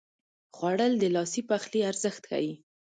[0.55, 2.53] خوړل د لاسي پخلي ارزښت ښيي